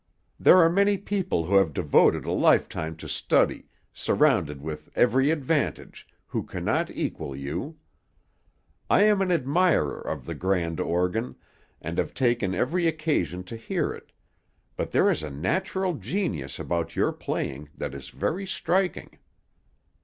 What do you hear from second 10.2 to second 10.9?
the grand